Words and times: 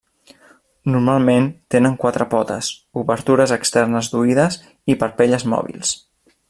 Normalment 0.93 1.49
tenen 1.75 1.99
quatre 2.05 2.27
potes, 2.33 2.71
obertures 3.03 3.55
externes 3.59 4.13
d'oïdes 4.15 4.59
i 4.95 5.01
parpelles 5.05 5.51
mòbils. 5.55 5.99